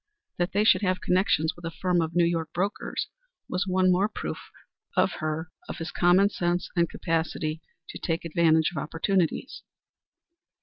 That 0.37 0.49
he 0.53 0.63
should 0.63 0.81
have 0.81 0.99
connections 0.99 1.55
with 1.55 1.63
a 1.63 1.69
firm 1.69 2.01
of 2.01 2.15
New 2.15 2.25
York 2.25 2.51
brokers 2.53 3.05
was 3.47 3.67
one 3.67 3.91
more 3.91 4.09
proof 4.09 4.49
to 4.97 5.05
her 5.05 5.51
of 5.69 5.77
his 5.77 5.91
common 5.91 6.31
sense 6.31 6.71
and 6.75 6.89
capacity 6.89 7.61
to 7.89 7.99
take 7.99 8.25
advantage 8.25 8.71
of 8.71 8.77
opportunities. 8.81 9.61